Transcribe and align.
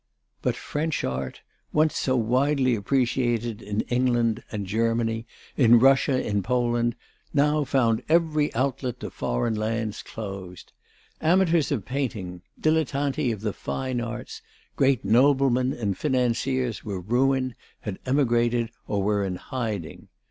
But 0.41 0.55
French 0.55 1.03
Art, 1.03 1.41
once 1.71 1.95
so 1.95 2.15
widely 2.15 2.73
appreciated 2.73 3.61
in 3.61 3.81
England, 3.81 4.41
and 4.51 4.65
Germany, 4.65 5.27
in 5.55 5.77
Russia, 5.77 6.19
in 6.27 6.41
Poland, 6.41 6.95
now 7.35 7.63
found 7.65 8.01
every 8.09 8.51
outlet 8.55 8.99
to 9.01 9.11
foreign 9.11 9.53
lands 9.53 10.01
closed. 10.01 10.73
Amateurs 11.21 11.71
of 11.71 11.85
painting, 11.85 12.41
dilettanti 12.59 13.31
of 13.31 13.41
the 13.41 13.53
fine 13.53 14.01
arts, 14.01 14.41
great 14.75 15.05
noblemen 15.05 15.71
and 15.71 15.95
financiers, 15.95 16.83
were 16.83 16.99
ruined, 16.99 17.53
had 17.81 17.99
emigrated 18.07 18.71
or 18.87 19.03
were 19.03 19.23
in 19.23 19.35
hiding. 19.35 20.07